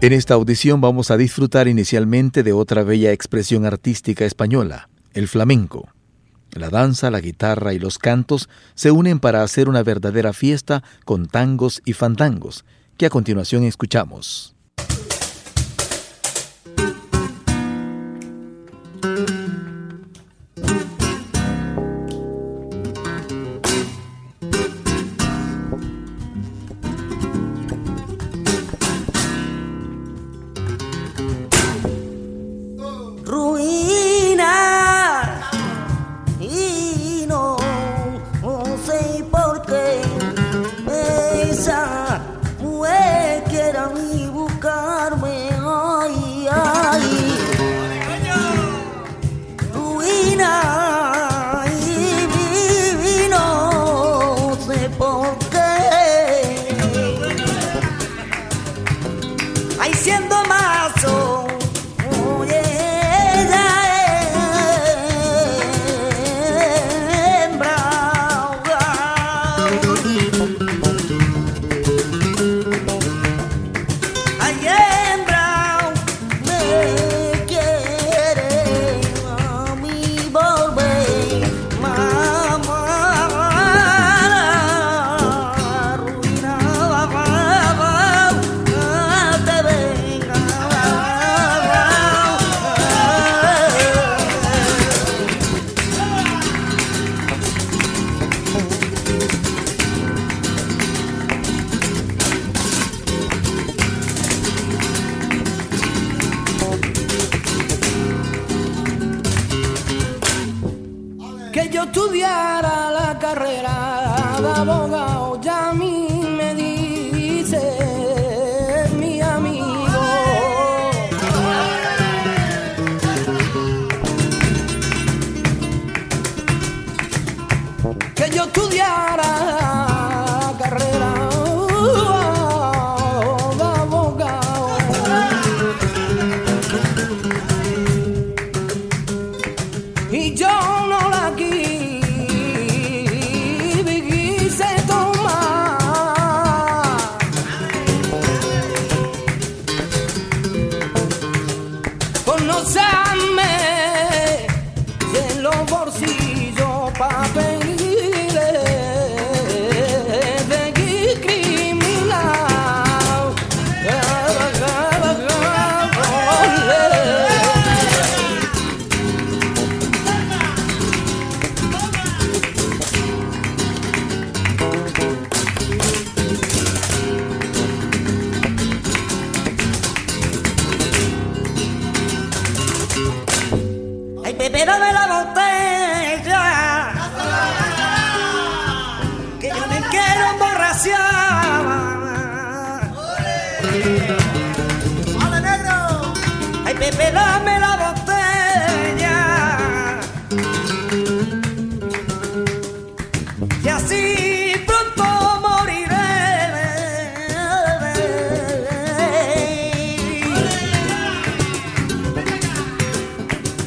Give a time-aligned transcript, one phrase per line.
[0.00, 5.88] En esta audición vamos a disfrutar inicialmente de otra bella expresión artística española, el flamenco.
[6.52, 11.26] La danza, la guitarra y los cantos se unen para hacer una verdadera fiesta con
[11.26, 12.64] tangos y fandangos,
[12.96, 14.54] que a continuación escuchamos.
[69.70, 70.37] तो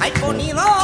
[0.01, 0.80] はい、你了。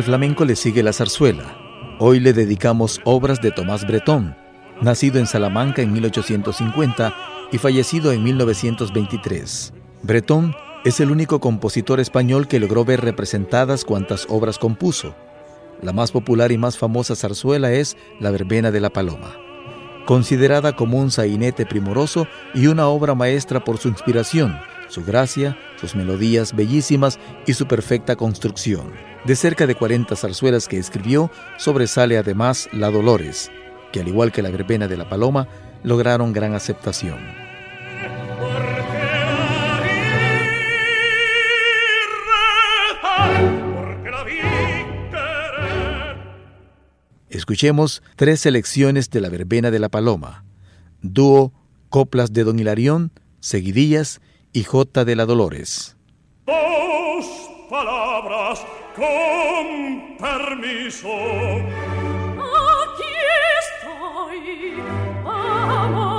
[0.00, 1.58] Al flamenco le sigue la zarzuela.
[1.98, 4.34] Hoy le dedicamos obras de Tomás Bretón,
[4.80, 7.14] nacido en Salamanca en 1850
[7.52, 9.74] y fallecido en 1923.
[10.02, 10.56] Bretón
[10.86, 15.14] es el único compositor español que logró ver representadas cuantas obras compuso.
[15.82, 19.36] La más popular y más famosa zarzuela es La Verbena de la Paloma,
[20.06, 24.58] considerada como un sainete primoroso y una obra maestra por su inspiración,
[24.90, 28.92] su gracia, sus melodías bellísimas y su perfecta construcción.
[29.24, 33.50] De cerca de 40 zarzuelas que escribió, sobresale además La Dolores,
[33.92, 35.48] que al igual que la verbena de la Paloma,
[35.82, 37.18] lograron gran aceptación.
[47.28, 50.44] Escuchemos tres selecciones de la verbena de la Paloma,
[51.00, 51.52] dúo
[51.88, 54.20] Coplas de Don Hilarión, Seguidillas
[54.52, 55.96] y J de la Dolores.
[56.46, 57.26] Dos
[57.68, 58.66] palabras
[58.96, 61.08] con permiso.
[62.78, 63.12] Aquí
[63.60, 64.74] estoy,
[65.24, 66.12] vamos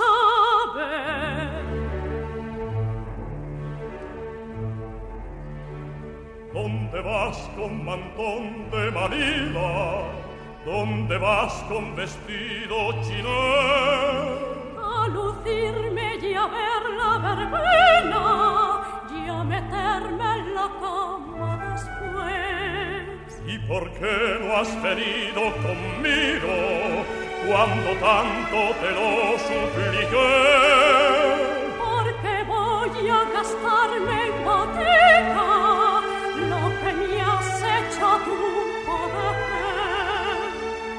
[0.00, 1.58] a ver.
[6.54, 10.02] ¿Dónde vas con mantón de Manila?
[10.64, 13.28] ¿Dónde vas con vestido chino?
[14.78, 16.77] A lucirme y a ver
[17.20, 18.24] la verbena
[19.10, 23.30] y a meterme en la cama después.
[23.46, 26.56] ¿Y por qué no has venido conmigo
[27.46, 29.10] cuando tanto te lo
[29.48, 30.30] supliqué?
[31.78, 35.50] Porque voy a gastarme en botica
[36.50, 38.40] lo que me has hecho tú
[38.86, 40.38] poder.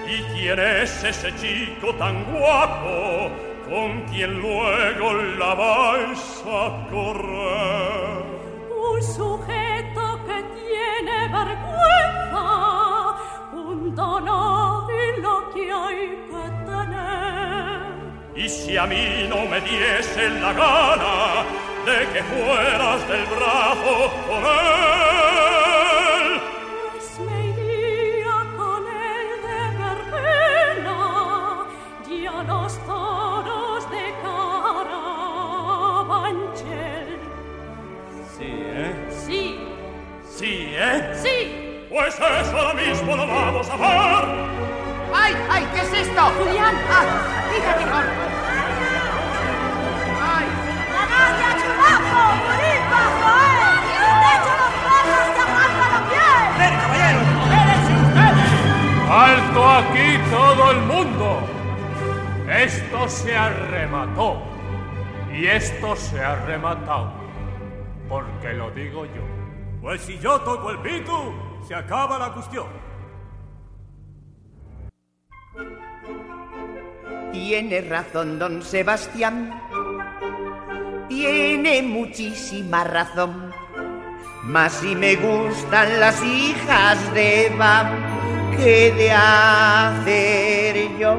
[0.07, 8.23] ¿Y quién es ese chico tan guapo con quien luego la vais a correr?
[8.91, 12.45] Un sujeto que tiene vergüenza,
[13.53, 18.43] un dono y lo que hay que tener.
[18.43, 21.45] Y si a mí no me diese la gana
[21.85, 23.95] de que fueras del brazo
[24.27, 25.18] con él,
[40.79, 41.13] ¿eh?
[41.21, 44.29] sí, Pues eso ahora mismo lo vamos a hacer.
[45.13, 45.67] ¡Ay, ay!
[45.73, 46.21] ¿Qué es esto?
[46.21, 46.75] Julián.
[46.89, 47.03] ¡Ah!
[47.51, 48.05] ¡Fíjate con!
[50.21, 50.45] ¡Ay!
[50.93, 52.21] ¡Canalla, chulazo!
[52.45, 53.59] ¡Morir bajo él!
[54.23, 56.41] ¡De hecho los perros te aguantan la piel!
[56.59, 57.19] ¡Ven, caballero!
[57.43, 58.49] ¡Espérense ustedes!
[59.09, 61.27] ¡Alto aquí todo el mundo!
[62.49, 64.41] Esto se arremató.
[65.33, 67.11] Y esto se ha rematado.
[68.07, 69.28] Porque lo digo yo.
[69.81, 71.33] Pues si yo toco el pito,
[71.65, 72.67] se acaba la cuestión.
[77.31, 79.61] Tiene razón, don Sebastián.
[81.07, 83.53] Tiene muchísima razón.
[84.43, 87.89] Mas si me gustan las hijas de Eva,
[88.57, 91.17] ¿qué de hacer yo?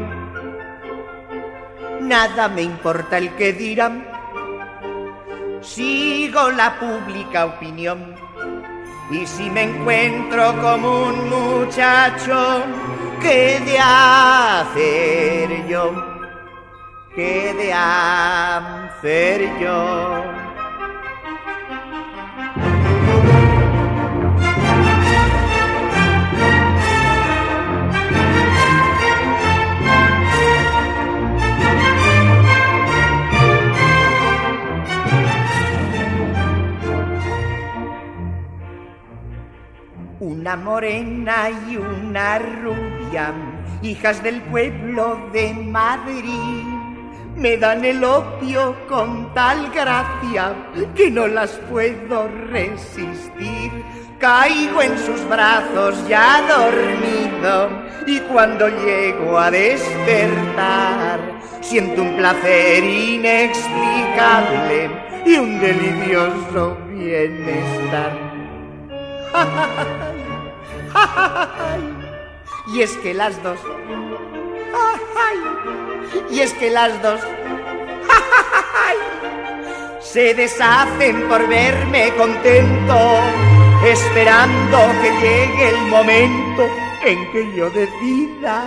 [2.02, 4.06] Nada me importa el que dirán.
[5.62, 8.19] Sigo la pública opinión.
[9.10, 12.62] Y si me encuentro como un muchacho,
[13.20, 15.92] ¿qué de hacer yo?
[17.14, 20.39] ¿Qué de hacer yo?
[40.30, 43.34] Una morena y una rubia,
[43.82, 46.62] hijas del pueblo de Madrid,
[47.34, 50.54] me dan el opio con tal gracia
[50.94, 53.72] que no las puedo resistir.
[54.20, 57.68] Caigo en sus brazos ya dormido
[58.06, 61.18] y cuando llego a despertar
[61.60, 64.90] siento un placer inexplicable
[65.26, 68.12] y un delicioso bienestar.
[72.74, 73.58] y es que las dos.
[76.30, 77.20] y es que las dos.
[80.00, 83.20] se deshacen por verme contento,
[83.84, 86.68] esperando que llegue el momento
[87.04, 88.64] en que yo decida.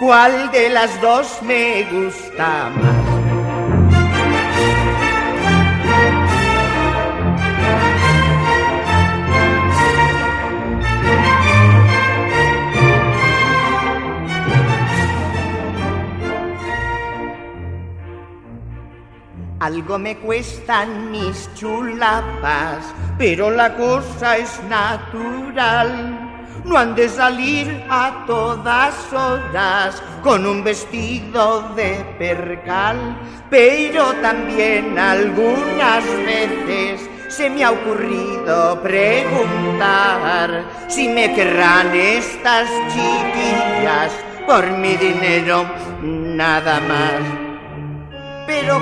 [0.00, 3.23] ¿Cuál de las dos me gusta más?
[19.64, 22.84] Algo me cuestan mis chulapas,
[23.16, 26.60] pero la cosa es natural.
[26.66, 33.16] No han de salir a todas horas con un vestido de percal,
[33.48, 44.12] pero también algunas veces se me ha ocurrido preguntar si me querrán estas chiquillas
[44.46, 45.64] por mi dinero
[46.02, 47.44] nada más.
[48.46, 48.78] Pero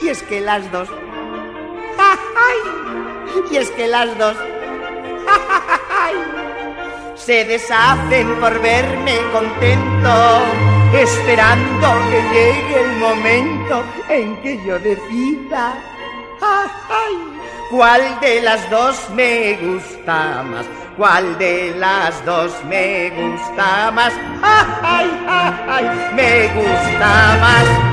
[0.00, 0.88] y es que las dos.
[3.50, 4.36] y es que las dos.
[7.14, 10.42] se deshacen por verme contento,
[10.92, 15.74] esperando que llegue el momento en que yo decida.
[17.70, 20.66] ¿Cuál de las dos me gusta más?
[20.96, 24.12] ¿Cuál de las dos me gusta más?
[24.42, 26.14] ¡Ay, ay, ay!
[26.14, 27.91] Me gusta más.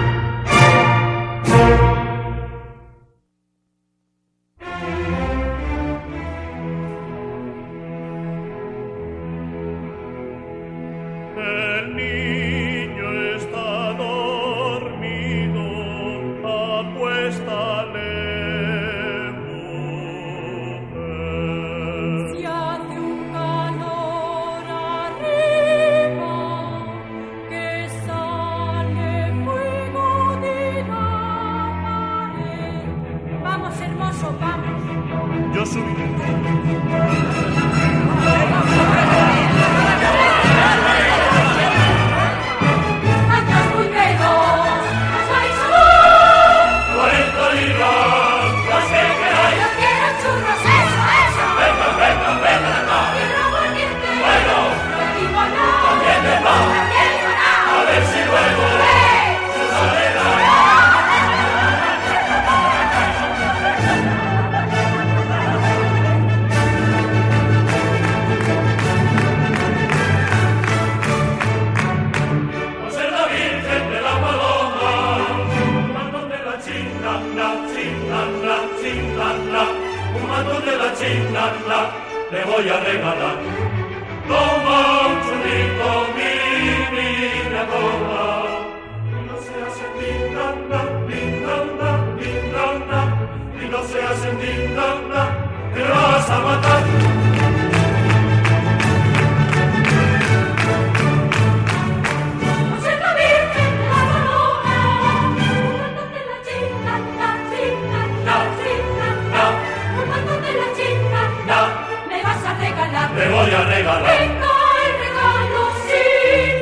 [113.41, 114.21] voy a regalar.
[114.21, 116.03] El mal regalo sí,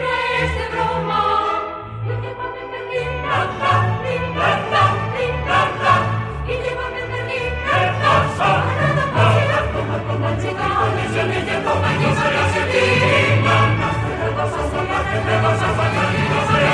[0.02, 0.10] no
[0.44, 0.52] es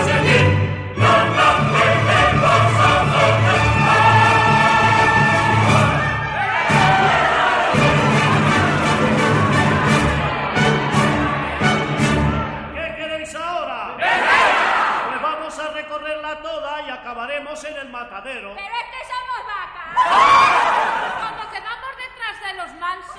[0.05, 0.12] de
[18.03, 18.53] matadero.
[18.55, 19.87] Pero es que somos vacas.
[21.19, 23.15] Cuando quedamos detrás de los mansos.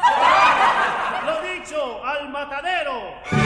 [1.25, 3.44] Lo dicho, al matadero.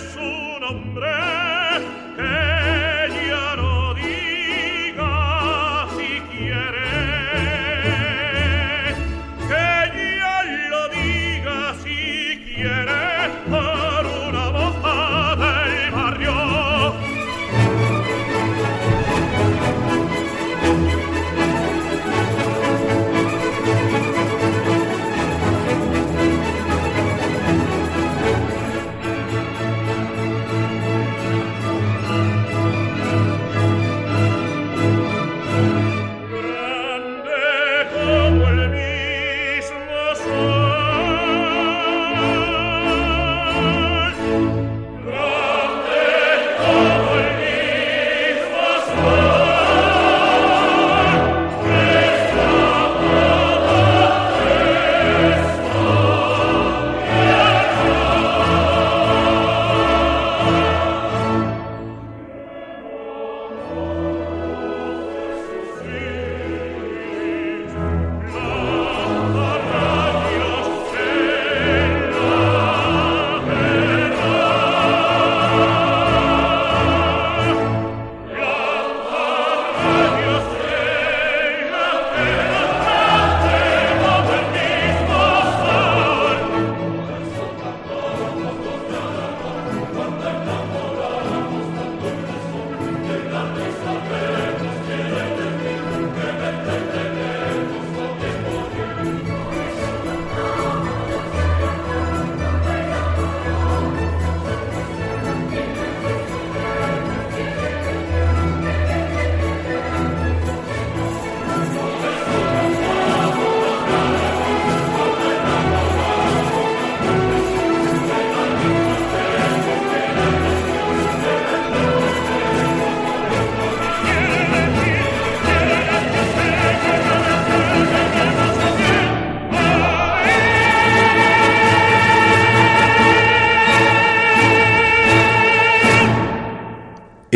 [0.00, 0.60] es un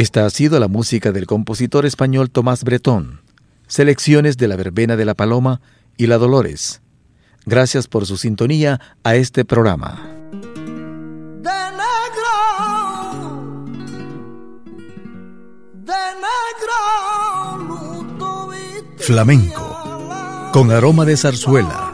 [0.04, 3.22] Esta ha sido la música del compositor español Tomás Bretón,
[3.68, 5.62] selecciones de la Verbena de la Paloma
[5.96, 6.82] y la Dolores.
[7.46, 10.06] Gracias por su sintonía a este programa.
[18.98, 21.93] Flamenco, con aroma de zarzuela